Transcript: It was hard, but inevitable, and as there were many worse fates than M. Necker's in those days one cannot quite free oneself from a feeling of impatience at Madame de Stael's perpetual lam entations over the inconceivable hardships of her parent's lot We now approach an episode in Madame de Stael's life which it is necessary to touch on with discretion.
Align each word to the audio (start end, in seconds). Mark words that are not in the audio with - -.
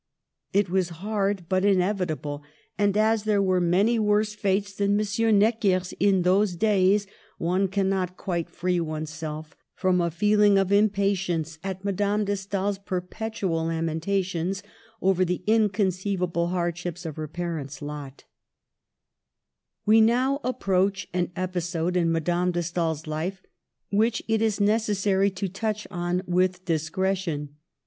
It 0.51 0.67
was 0.67 0.89
hard, 1.05 1.45
but 1.47 1.63
inevitable, 1.63 2.41
and 2.75 2.97
as 2.97 3.23
there 3.23 3.39
were 3.39 3.61
many 3.61 3.99
worse 3.99 4.33
fates 4.33 4.73
than 4.73 4.99
M. 4.99 5.37
Necker's 5.37 5.93
in 5.99 6.23
those 6.23 6.55
days 6.55 7.05
one 7.37 7.67
cannot 7.67 8.17
quite 8.17 8.49
free 8.49 8.79
oneself 8.79 9.55
from 9.75 10.01
a 10.01 10.09
feeling 10.09 10.57
of 10.57 10.71
impatience 10.71 11.59
at 11.63 11.85
Madame 11.85 12.25
de 12.25 12.35
Stael's 12.35 12.79
perpetual 12.79 13.65
lam 13.65 13.85
entations 13.89 14.63
over 15.03 15.23
the 15.23 15.43
inconceivable 15.45 16.47
hardships 16.47 17.05
of 17.05 17.15
her 17.17 17.27
parent's 17.27 17.79
lot 17.79 18.23
We 19.85 20.01
now 20.01 20.39
approach 20.43 21.07
an 21.13 21.31
episode 21.35 21.95
in 21.95 22.11
Madame 22.11 22.49
de 22.53 22.63
Stael's 22.63 23.05
life 23.05 23.43
which 23.91 24.23
it 24.27 24.41
is 24.41 24.59
necessary 24.59 25.29
to 25.29 25.47
touch 25.47 25.85
on 25.91 26.23
with 26.25 26.65
discretion. 26.65 27.57